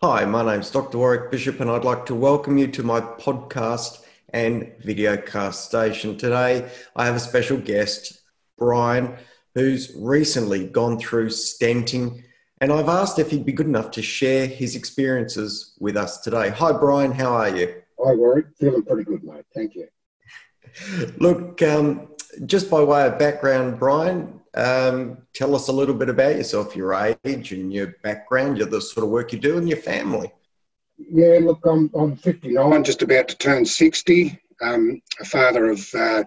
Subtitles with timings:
[0.00, 0.96] Hi, my name's Dr.
[0.96, 6.16] Warwick Bishop, and I'd like to welcome you to my podcast and videocast station.
[6.16, 8.20] Today, I have a special guest,
[8.56, 9.16] Brian,
[9.56, 12.22] who's recently gone through stenting,
[12.60, 16.50] and I've asked if he'd be good enough to share his experiences with us today.
[16.50, 17.82] Hi, Brian, how are you?
[17.98, 18.56] Hi, Warwick.
[18.56, 19.46] Feeling pretty good, mate.
[19.52, 19.88] Thank you.
[21.18, 22.10] Look, um,
[22.46, 26.94] just by way of background, Brian, um, tell us a little bit about yourself, your
[26.94, 30.32] age and your background, your, the sort of work you do, and your family.
[30.98, 34.40] Yeah, look, I'm, I'm 59, just about to turn 60.
[34.60, 36.24] Um, a father of uh,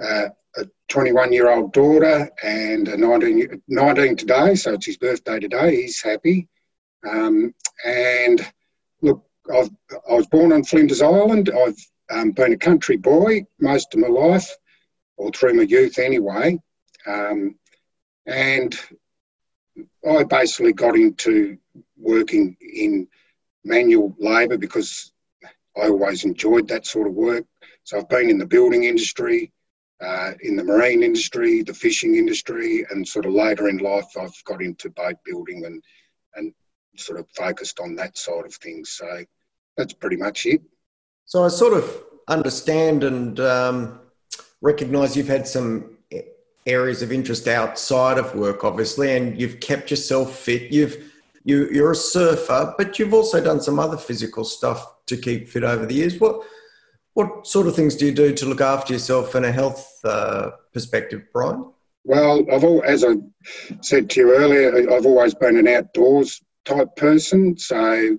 [0.00, 5.40] uh, a 21 year old daughter and a 19, 19 today, so it's his birthday
[5.40, 5.82] today.
[5.82, 6.48] He's happy.
[7.08, 8.46] Um, and
[9.02, 9.70] look, I've,
[10.08, 11.50] I was born on Flinders Island.
[11.50, 11.78] I've
[12.10, 14.48] um, been a country boy most of my life,
[15.16, 16.58] or through my youth anyway.
[17.06, 17.56] Um,
[18.26, 18.78] and
[20.08, 21.58] I basically got into
[21.96, 23.08] working in
[23.64, 25.12] manual labour because
[25.76, 27.44] I always enjoyed that sort of work.
[27.84, 29.52] So I've been in the building industry,
[30.00, 34.44] uh, in the marine industry, the fishing industry, and sort of later in life I've
[34.44, 35.82] got into boat building and
[36.34, 36.52] and
[36.96, 38.90] sort of focused on that side of things.
[38.90, 39.24] So
[39.76, 40.62] that's pretty much it.
[41.24, 44.00] So I sort of understand and um,
[44.60, 45.97] recognise you've had some
[46.68, 50.70] areas of interest outside of work, obviously, and you've kept yourself fit.
[50.72, 51.12] You've
[51.44, 55.64] you, you're a surfer, but you've also done some other physical stuff to keep fit
[55.64, 56.20] over the years.
[56.20, 56.42] What
[57.14, 60.50] what sort of things do you do to look after yourself in a health uh,
[60.72, 61.72] perspective, Brian?
[62.04, 63.14] Well, I've all, as I
[63.80, 67.58] said to you earlier, I've always been an outdoors type person.
[67.58, 68.16] So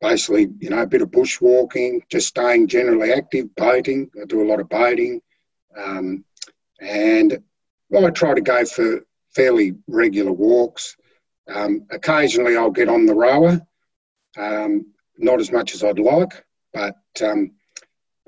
[0.00, 4.10] basically, you know, a bit of bushwalking, just staying generally active, boating.
[4.20, 5.22] I do a lot of boating.
[5.76, 6.24] Um,
[6.80, 7.42] and
[7.96, 10.96] I try to go for fairly regular walks.
[11.52, 13.60] Um, occasionally, I'll get on the rower,
[14.36, 14.86] um,
[15.18, 17.52] not as much as I'd like, but um,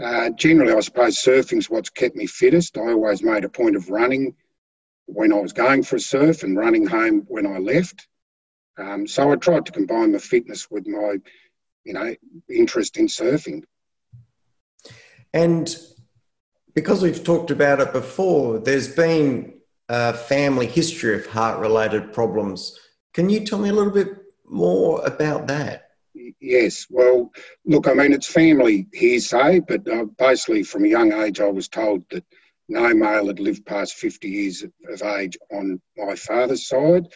[0.03, 2.77] uh, generally, I suppose surfing's what's kept me fittest.
[2.77, 4.35] I always made a point of running
[5.07, 8.07] when I was going for a surf and running home when I left.
[8.79, 11.17] Um, so I tried to combine my fitness with my,
[11.85, 12.15] you know,
[12.51, 13.63] interest in surfing.
[15.33, 15.75] And
[16.75, 19.56] because we've talked about it before, there's been
[19.89, 22.79] a family history of heart related problems.
[23.15, 25.91] Can you tell me a little bit more about that?
[26.41, 26.87] Yes.
[26.91, 27.31] Well,
[27.65, 31.69] look, I mean, it's family hearsay, but uh, basically from a young age, I was
[31.69, 32.25] told that
[32.69, 37.07] no male had lived past 50 years of age on my father's side.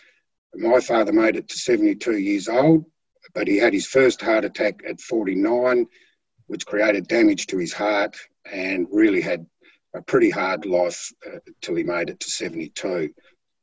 [0.55, 2.85] My father made it to 72 years old,
[3.35, 5.87] but he had his first heart attack at 49,
[6.47, 8.17] which created damage to his heart
[8.51, 9.47] and really had
[9.95, 13.11] a pretty hard life uh, till he made it to 72.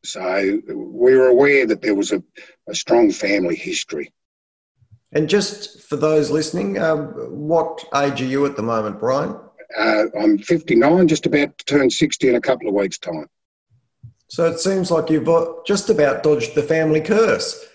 [0.03, 2.23] So we were aware that there was a,
[2.69, 4.13] a strong family history.
[5.13, 7.07] And just for those listening, um,
[7.47, 9.37] what age are you at the moment, Brian?
[9.77, 13.27] Uh, I'm 59, just about to turn 60 in a couple of weeks' time.
[14.29, 15.29] So it seems like you've
[15.65, 17.65] just about dodged the family curse.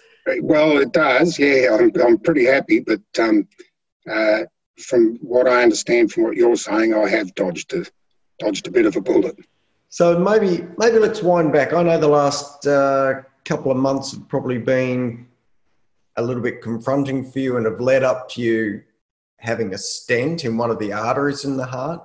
[0.41, 1.77] Well, it does, yeah.
[1.79, 3.49] I'm, I'm pretty happy, but um,
[4.09, 4.41] uh,
[4.79, 7.91] from what I understand from what you're saying, I have dodged it
[8.43, 9.37] dodged a bit of a bullet.
[9.89, 11.73] So maybe maybe let's wind back.
[11.73, 15.27] I know the last uh, couple of months have probably been
[16.17, 18.83] a little bit confronting for you and have led up to you
[19.37, 22.01] having a stent in one of the arteries in the heart.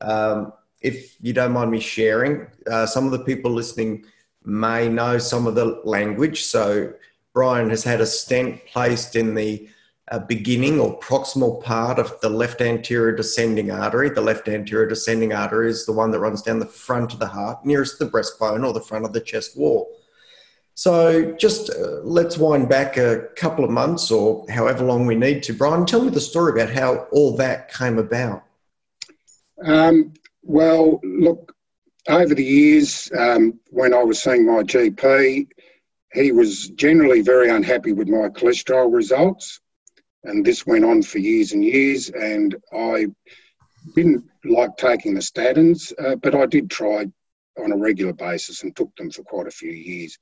[0.00, 4.04] Um, if you don't mind me sharing, uh, some of the people listening
[4.44, 6.44] may know some of the language.
[6.44, 6.92] So
[7.34, 9.68] Brian has had a stent placed in the
[10.10, 14.10] uh, beginning or proximal part of the left anterior descending artery.
[14.10, 17.26] The left anterior descending artery is the one that runs down the front of the
[17.26, 19.90] heart, nearest the breastbone or the front of the chest wall.
[20.74, 25.42] So, just uh, let's wind back a couple of months or however long we need
[25.44, 25.52] to.
[25.52, 28.44] Brian, tell me the story about how all that came about.
[29.64, 31.52] Um, well, look,
[32.08, 35.48] over the years, um, when I was seeing my GP,
[36.12, 39.60] he was generally very unhappy with my cholesterol results
[40.28, 42.10] and this went on for years and years.
[42.10, 43.06] And I
[43.94, 47.06] didn't like taking the statins, uh, but I did try
[47.58, 50.18] on a regular basis and took them for quite a few years.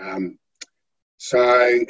[0.00, 0.38] Um,
[1.18, 1.84] so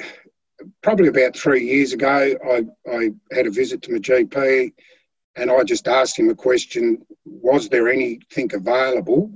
[0.82, 4.72] probably about three years ago, I, I had a visit to my GP
[5.36, 9.32] and I just asked him a question Was there anything available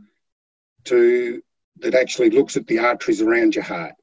[0.84, 1.42] to
[1.80, 3.94] that actually looks at the arteries around your heart?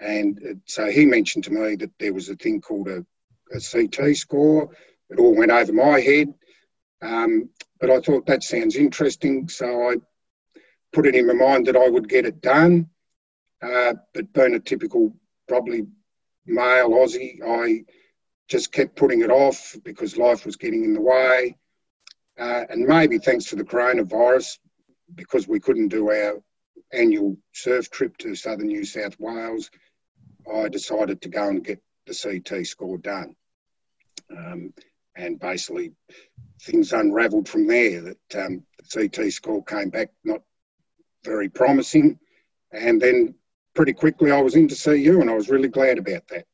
[0.00, 3.04] And so he mentioned to me that there was a thing called a,
[3.52, 4.70] a CT score.
[5.10, 6.32] It all went over my head.
[7.02, 7.50] Um,
[7.80, 9.48] but I thought that sounds interesting.
[9.48, 9.96] So I
[10.92, 12.88] put it in my mind that I would get it done.
[13.62, 15.14] Uh, but being a typical,
[15.48, 15.86] probably
[16.46, 17.84] male Aussie, I
[18.48, 21.56] just kept putting it off because life was getting in the way.
[22.38, 24.58] Uh, and maybe thanks to the coronavirus,
[25.14, 26.42] because we couldn't do our
[26.92, 29.70] annual surf trip to southern New South Wales,
[30.52, 33.34] I decided to go and get the CT score done.
[34.36, 34.72] Um,
[35.16, 35.92] and basically,
[36.62, 38.00] things unravelled from there.
[38.00, 40.42] That um, the CT score came back not
[41.24, 42.18] very promising,
[42.72, 43.34] and then
[43.74, 46.46] pretty quickly I was in to see you, and I was really glad about that.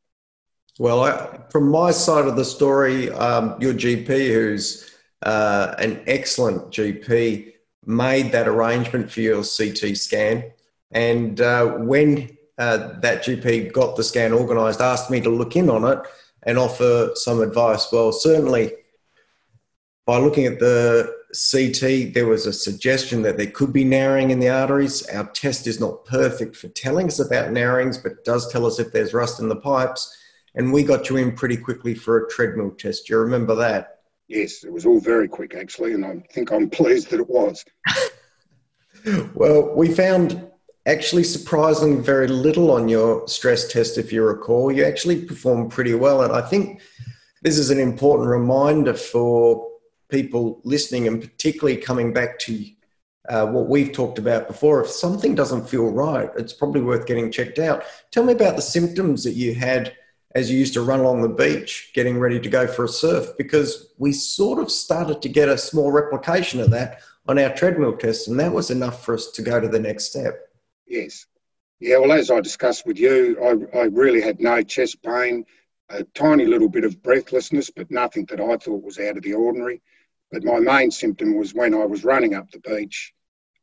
[0.78, 4.90] Well, I, from my side of the story, um, your GP, who's
[5.22, 7.52] uh, an excellent GP,
[7.84, 10.52] made that arrangement for your CT scan.
[10.90, 15.68] And uh, when uh, that GP got the scan organised, asked me to look in
[15.68, 15.98] on it
[16.44, 17.90] and offer some advice.
[17.92, 18.72] Well, certainly
[20.06, 24.40] by looking at the CT, there was a suggestion that there could be narrowing in
[24.40, 25.06] the arteries.
[25.08, 28.92] Our test is not perfect for telling us about narrowings, but does tell us if
[28.92, 30.16] there's rust in the pipes.
[30.54, 33.06] And we got you in pretty quickly for a treadmill test.
[33.06, 34.00] Do you remember that?
[34.28, 37.64] Yes, it was all very quick actually, and I think I'm pleased that it was.
[39.34, 40.50] well, we found
[40.86, 44.70] actually surprisingly very little on your stress test, if you recall.
[44.70, 46.80] You actually performed pretty well, and I think
[47.42, 49.68] this is an important reminder for
[50.08, 52.64] people listening, and particularly coming back to
[53.28, 54.80] uh, what we've talked about before.
[54.80, 57.82] If something doesn't feel right, it's probably worth getting checked out.
[58.12, 59.92] Tell me about the symptoms that you had
[60.36, 63.30] as you used to run along the beach getting ready to go for a surf
[63.38, 67.96] because we sort of started to get a small replication of that on our treadmill
[67.96, 70.45] test and that was enough for us to go to the next step
[70.86, 71.26] yes.
[71.80, 75.44] Yeah well as i discussed with you i, I really had no chest pain
[75.88, 79.34] a tiny little bit of breathlessness but nothing that i thought was out of the
[79.34, 79.82] ordinary.
[80.32, 83.12] But my main symptom was when i was running up the beach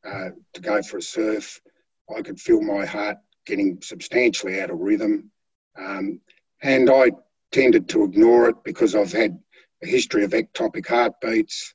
[0.05, 1.61] uh, to go for a surf
[2.15, 5.31] i could feel my heart getting substantially out of rhythm.
[5.77, 6.19] Um,
[6.61, 7.11] and I
[7.51, 9.39] tended to ignore it because I've had
[9.83, 11.73] a history of ectopic heartbeats,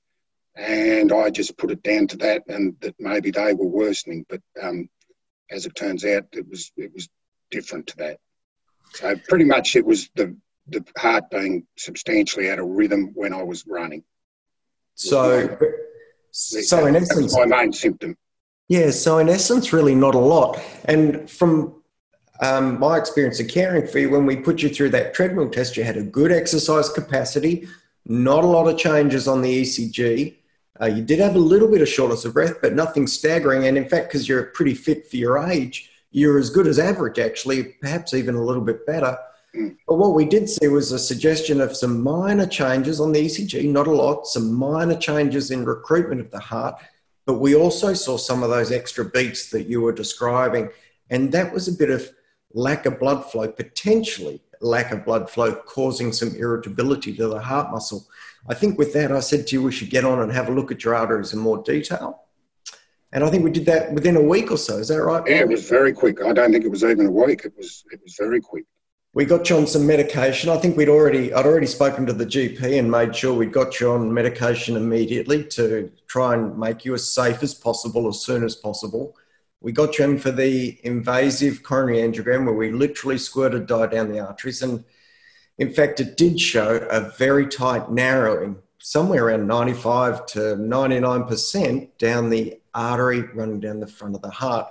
[0.56, 4.24] and I just put it down to that, and that maybe they were worsening.
[4.28, 4.88] But um,
[5.50, 7.08] as it turns out, it was it was
[7.50, 8.18] different to that.
[8.94, 10.36] So pretty much, it was the
[10.68, 14.04] the heart being substantially out of rhythm when I was running.
[14.94, 15.56] So,
[16.32, 18.16] so in essence, my main symptom.
[18.68, 18.90] Yeah.
[18.90, 20.60] So in essence, really not a lot.
[20.84, 21.82] And from
[22.40, 25.76] um, my experience of caring for you, when we put you through that treadmill test,
[25.76, 27.68] you had a good exercise capacity,
[28.06, 30.37] not a lot of changes on the ECG.
[30.80, 33.66] Uh, you did have a little bit of shortness of breath, but nothing staggering.
[33.66, 37.18] And in fact, because you're pretty fit for your age, you're as good as average,
[37.18, 39.18] actually, perhaps even a little bit better.
[39.86, 43.70] But what we did see was a suggestion of some minor changes on the ECG,
[43.70, 46.76] not a lot, some minor changes in recruitment of the heart.
[47.26, 50.70] But we also saw some of those extra beats that you were describing.
[51.10, 52.08] And that was a bit of
[52.54, 57.70] lack of blood flow, potentially lack of blood flow causing some irritability to the heart
[57.70, 58.06] muscle.
[58.48, 60.52] I think with that, I said to you, we should get on and have a
[60.52, 62.22] look at your arteries in more detail.
[63.12, 64.78] And I think we did that within a week or so.
[64.78, 65.22] Is that right?
[65.26, 66.22] Yeah, it was very quick.
[66.22, 67.44] I don't think it was even a week.
[67.44, 68.64] It was it was very quick.
[69.14, 70.50] We got you on some medication.
[70.50, 73.80] I think we'd already I'd already spoken to the GP and made sure we'd got
[73.80, 78.44] you on medication immediately to try and make you as safe as possible as soon
[78.44, 79.16] as possible.
[79.60, 84.12] We got you in for the invasive coronary angiogram where we literally squirted dye down
[84.12, 84.62] the arteries.
[84.62, 84.84] And
[85.58, 92.30] in fact, it did show a very tight narrowing, somewhere around 95 to 99% down
[92.30, 94.68] the artery running down the front of the heart.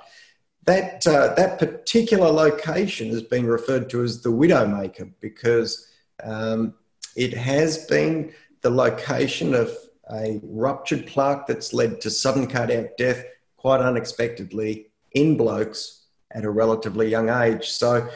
[0.66, 5.88] That, uh, that particular location has been referred to as the widowmaker because
[6.24, 6.74] um,
[7.16, 9.72] it has been the location of
[10.12, 13.24] a ruptured plaque that's led to sudden cardiac death
[13.58, 17.68] quite unexpectedly in blokes at a relatively young age.
[17.70, 18.10] So,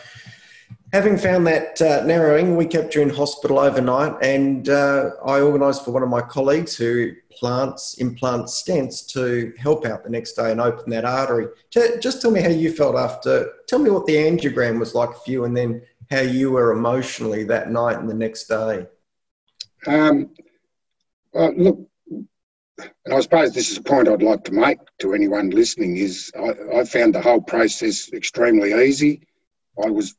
[0.94, 5.86] having found that uh, narrowing, we kept you in hospital overnight, and uh, I organised
[5.86, 10.52] for one of my colleagues who plants implants stents to help out the next day
[10.52, 11.48] and open that artery.
[11.72, 13.52] Just tell me how you felt after.
[13.68, 17.46] Tell me what the angiogram was like for you, and then how you were emotionally
[17.46, 18.86] that night and the next day.
[19.88, 20.32] Um,
[21.34, 21.80] well, look,
[23.06, 26.32] and I suppose this is a point I'd like to make to anyone listening is
[26.38, 29.28] I, I found the whole process extremely easy.
[29.82, 30.16] I was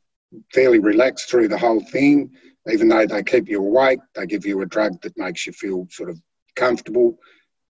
[0.52, 2.30] fairly relaxed through the whole thing.
[2.70, 5.86] Even though they keep you awake, they give you a drug that makes you feel
[5.90, 6.20] sort of
[6.54, 7.18] comfortable.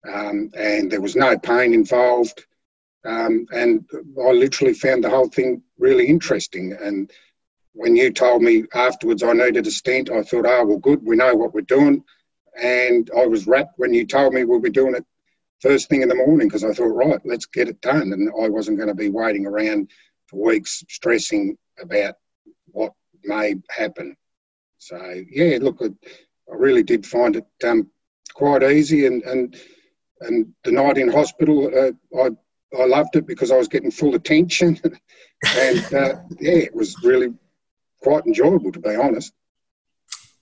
[0.08, 2.46] Um, and there was no pain involved.
[3.06, 6.74] Um, and I literally found the whole thing really interesting.
[6.74, 7.12] And
[7.74, 11.16] when you told me afterwards I needed a stent, I thought, oh, well, good, we
[11.16, 12.04] know what we're doing.
[12.62, 15.06] And I was rapt when you told me we'll be doing it
[15.62, 18.14] first thing in the morning because I thought, right, let's get it done.
[18.14, 19.92] And I wasn't going to be waiting around
[20.28, 22.16] for weeks stressing about
[23.24, 24.16] may happen.
[24.78, 24.98] So,
[25.30, 25.88] yeah, look, I,
[26.52, 27.90] I really did find it um,
[28.34, 29.06] quite easy.
[29.06, 29.56] And, and,
[30.22, 32.30] and the night in hospital, uh, I
[32.78, 34.80] I loved it because I was getting full attention,
[35.56, 37.34] and uh, yeah, it was really
[38.02, 39.34] quite enjoyable to be honest.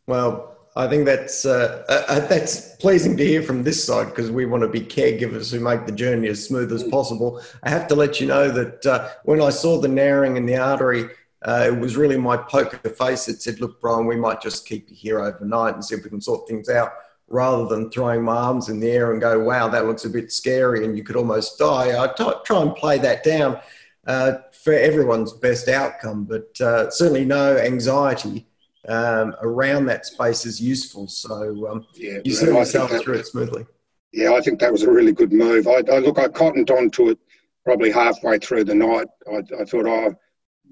[0.08, 4.30] Well, I think that's uh, uh, uh that's pleasing to hear from this side because
[4.30, 7.42] we want to be caregivers who make the journey as smooth as possible.
[7.64, 10.58] I have to let you know that uh, when I saw the narrowing in the
[10.58, 11.10] artery,
[11.44, 14.90] uh, it was really my poker face that said, "Look, Brian, we might just keep
[14.90, 16.92] you here overnight and see if we can sort things out."
[17.28, 20.32] rather than throwing my arms in the air and go, wow, that looks a bit
[20.32, 22.02] scary and you could almost die.
[22.02, 23.60] I t- try and play that down
[24.06, 28.48] uh, for everyone's best outcome, but uh, certainly no anxiety
[28.88, 31.08] um, around that space is useful.
[31.08, 33.66] So um, yeah, you see yourself through it smoothly.
[34.14, 35.68] Yeah, I think that was a really good move.
[35.68, 37.20] I, I look, I cottoned on to it
[37.66, 39.08] probably halfway through the night.
[39.30, 40.16] I, I thought, oh,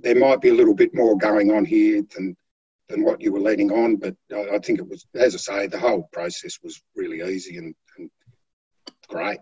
[0.02, 2.36] there might be a little bit more going on here than
[2.90, 3.96] than what you were leading on.
[3.96, 7.58] But I, I, think it was, as I say, the whole process was really easy
[7.58, 8.10] and, and
[9.08, 9.40] great.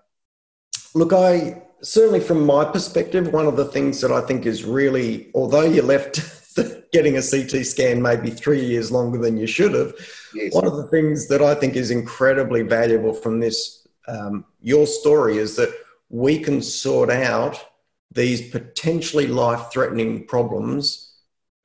[0.96, 5.32] Look, I certainly, from my perspective, one of the things that I think is really,
[5.36, 6.22] although you left
[6.92, 9.94] getting a CT scan maybe three years longer than you should have,
[10.34, 10.54] yes.
[10.54, 15.38] one of the things that I think is incredibly valuable from this, um, your story,
[15.38, 15.74] is that
[16.10, 17.60] we can sort out
[18.14, 21.14] these potentially life threatening problems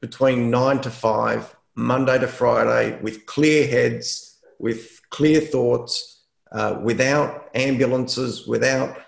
[0.00, 7.50] between nine to five Monday to Friday with clear heads, with clear thoughts, uh, without
[7.54, 8.98] ambulances, without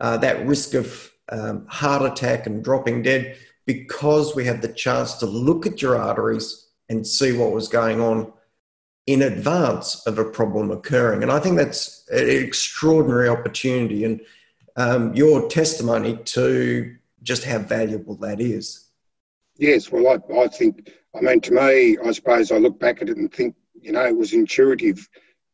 [0.00, 5.14] uh, that risk of um, heart attack and dropping dead, because we had the chance
[5.14, 8.32] to look at your arteries and see what was going on
[9.06, 11.22] in advance of a problem occurring.
[11.22, 14.20] And I think that's an extraordinary opportunity and
[14.76, 18.88] um, your testimony to just how valuable that is.
[19.56, 23.10] Yes, well, I, I think I mean, to me, I suppose I look back at
[23.10, 25.06] it and think, you know, it was intuitive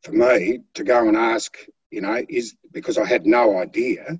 [0.03, 1.57] for me to go and ask,
[1.91, 4.19] you know, is because I had no idea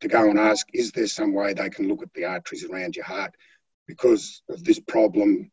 [0.00, 2.96] to go and ask, is there some way they can look at the arteries around
[2.96, 3.34] your heart
[3.86, 5.50] because of this problem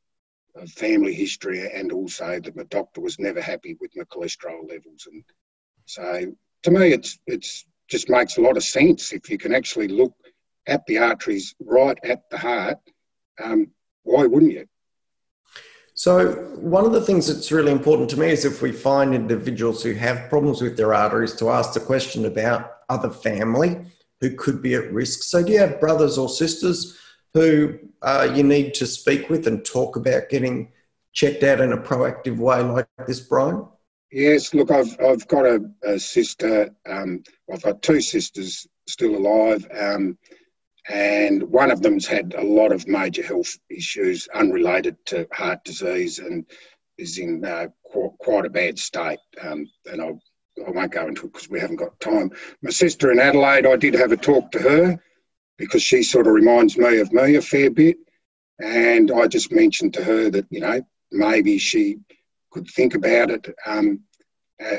[0.55, 5.07] of family history and also that my doctor was never happy with my cholesterol levels.
[5.09, 5.23] And
[5.85, 9.89] so to me, it's, it's just makes a lot of sense if you can actually
[9.89, 10.13] look
[10.65, 12.77] at the arteries right at the heart.
[13.43, 13.67] Um,
[14.03, 14.65] why wouldn't you?
[15.93, 19.83] So, one of the things that's really important to me is if we find individuals
[19.83, 23.77] who have problems with their arteries to ask the question about other family
[24.21, 25.23] who could be at risk.
[25.23, 26.97] So, do you have brothers or sisters
[27.33, 30.71] who uh, you need to speak with and talk about getting
[31.11, 33.65] checked out in a proactive way like this, Brian?
[34.11, 39.65] Yes, look, I've, I've got a, a sister, um, I've got two sisters still alive.
[39.77, 40.17] Um,
[40.89, 46.19] and one of them's had a lot of major health issues unrelated to heart disease
[46.19, 46.45] and
[46.97, 49.19] is in uh, qu- quite a bad state.
[49.41, 50.19] Um, and I'll,
[50.67, 52.31] I won't go into it because we haven't got time.
[52.61, 54.99] My sister in Adelaide, I did have a talk to her
[55.57, 57.97] because she sort of reminds me of me a fair bit.
[58.59, 61.99] And I just mentioned to her that, you know, maybe she
[62.51, 64.01] could think about it, um,
[64.63, 64.77] uh,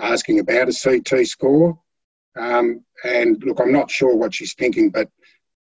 [0.00, 1.78] asking about a CT score.
[2.36, 5.08] Um, and look, I'm not sure what she's thinking, but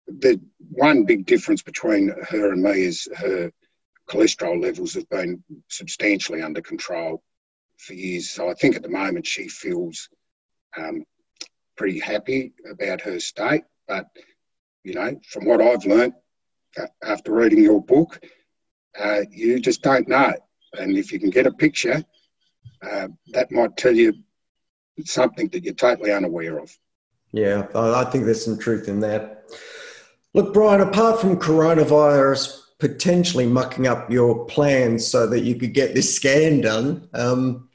[0.08, 0.40] the
[0.72, 3.52] one big difference between her and me is her
[4.10, 7.22] cholesterol levels have been substantially under control
[7.78, 8.30] for years.
[8.30, 10.10] So I think at the moment she feels
[10.78, 11.04] um,
[11.76, 13.64] pretty happy about her state.
[13.88, 14.08] But,
[14.84, 16.16] you know, from what I've learnt
[17.04, 18.20] after reading your book,
[18.98, 20.34] uh, you just don't know.
[20.74, 22.04] And if you can get a picture,
[22.82, 24.14] uh, that might tell you
[25.06, 26.76] something that you're totally unaware of.
[27.32, 29.46] Yeah, I think there's some truth in that.
[30.34, 35.96] Look, Brian, apart from coronavirus potentially mucking up your plans so that you could get
[35.96, 37.68] this scan done, um,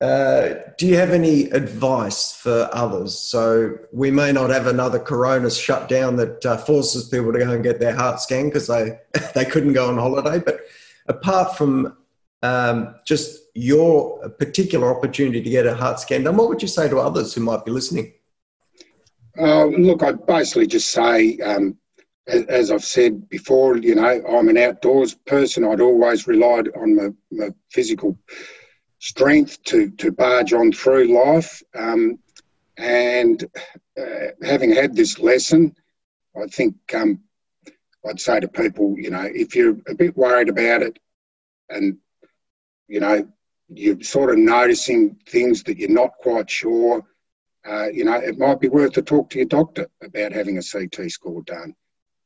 [0.00, 3.18] uh, do you have any advice for others?
[3.18, 7.64] So we may not have another corona shutdown that uh, forces people to go and
[7.64, 8.98] get their heart scanned because they,
[9.34, 10.40] they couldn't go on holiday.
[10.40, 10.60] But
[11.06, 11.96] apart from
[12.42, 16.88] um, just your particular opportunity to get a heart scan done, what would you say
[16.88, 18.12] to others who might be listening?
[19.38, 21.76] Uh, look, I'd basically just say um,
[22.26, 25.64] as I've said before, you know, I'm an outdoors person.
[25.64, 28.18] I'd always relied on my, my physical
[28.98, 31.62] strength to, to barge on through life.
[31.74, 32.18] Um,
[32.78, 33.44] and
[34.00, 35.76] uh, having had this lesson,
[36.34, 37.20] I think um,
[38.08, 40.98] I'd say to people, you know, if you're a bit worried about it
[41.68, 41.98] and,
[42.88, 43.26] you know,
[43.68, 47.02] you're sort of noticing things that you're not quite sure,
[47.66, 50.62] uh, you know, it might be worth to talk to your doctor about having a
[50.62, 51.74] CT score done.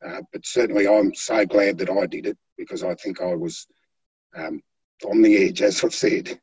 [0.04, 3.66] Uh, but certainly, I'm so glad that I did it because I think I was
[4.36, 4.60] um,
[5.04, 6.40] on the edge, as I've said.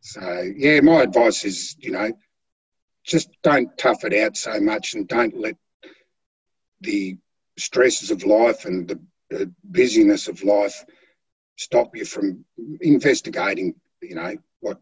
[0.00, 2.10] So, yeah, my advice is, you know,
[3.04, 5.56] just don't tough it out so much and don't let
[6.80, 7.16] the
[7.58, 9.00] stresses of life and the,
[9.62, 10.86] busyness of life
[11.56, 12.42] stop you from
[12.80, 14.80] investigating, you know, what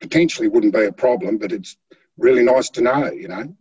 [0.00, 1.76] potentially wouldn't be a problem, but it's
[2.16, 3.52] really nice to know, you know.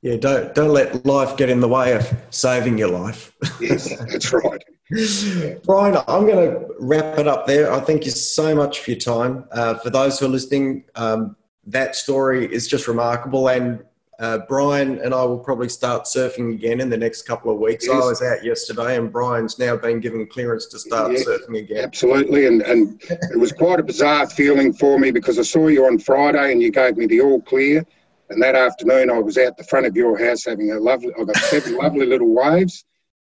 [0.00, 3.32] Yeah, don't don't let life get in the way of saving your life.
[3.60, 4.62] yes, that's right.
[5.64, 7.72] Brian, I'm going to wrap it up there.
[7.72, 9.44] I thank you so much for your time.
[9.50, 13.48] Uh, for those who are listening, um, that story is just remarkable.
[13.48, 13.82] And
[14.24, 17.86] uh, Brian and I will probably start surfing again in the next couple of weeks.
[17.86, 17.94] Yes.
[17.94, 21.84] I was out yesterday, and Brian's now been given clearance to start yes, surfing again.
[21.84, 25.86] Absolutely, and and it was quite a bizarre feeling for me because I saw you
[25.86, 27.84] on Friday and you gave me the all clear
[28.30, 31.24] and that afternoon, I was out the front of your house having a lovely, I
[31.24, 32.84] got seven lovely little waves,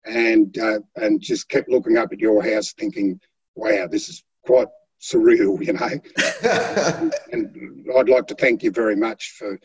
[0.04, 3.20] and uh, and just kept looking up at your house, thinking,
[3.54, 4.68] "Wow, this is quite
[5.00, 7.11] surreal," you know.
[7.32, 9.59] and I'd like to thank you very much for,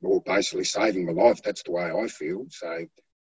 [0.00, 1.42] well, basically saving my life.
[1.42, 2.46] That's the way I feel.
[2.50, 2.86] So,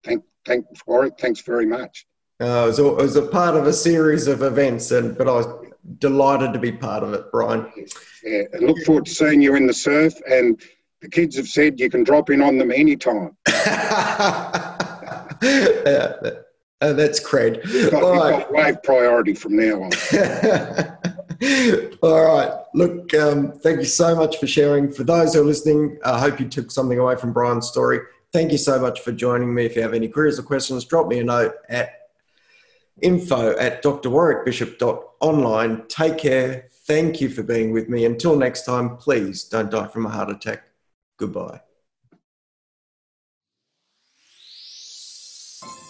[0.03, 1.13] thank, thank Warwick.
[1.19, 2.05] Thanks very much.
[2.39, 5.27] Uh, it, was a, it was a part of a series of events, and but
[5.27, 5.47] I was
[5.99, 7.71] delighted to be part of it, Brian.
[8.23, 10.61] Yeah, and look forward to seeing you in the surf and
[11.01, 13.37] the kids have said you can drop in on them anytime.
[13.47, 14.73] uh,
[16.81, 17.63] that's cred.
[17.65, 18.39] You've got, you've right.
[18.39, 19.91] got wave priority from now on.
[22.01, 22.51] All right.
[22.73, 24.91] Look, um, thank you so much for sharing.
[24.91, 27.99] For those who are listening, I hope you took something away from Brian's story.
[28.33, 29.65] Thank you so much for joining me.
[29.65, 32.09] If you have any queries or questions, drop me a note at
[33.01, 35.83] info at drwarwickbishop.online.
[35.87, 36.67] Take care.
[36.87, 38.05] Thank you for being with me.
[38.05, 40.63] Until next time, please don't die from a heart attack.
[41.17, 41.61] Goodbye.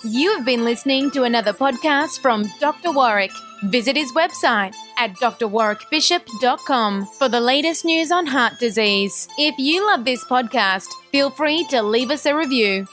[0.04, 2.92] You have been listening to another podcast from Dr.
[2.92, 3.32] Warwick.
[3.66, 9.28] Visit his website at drwarwickbishop.com for the latest news on heart disease.
[9.38, 12.88] If you love this podcast, feel free to leave us a review.